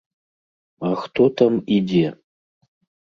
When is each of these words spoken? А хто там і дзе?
А 0.87 0.89
хто 1.03 1.27
там 1.41 1.61
і 1.77 1.81
дзе? 1.93 2.05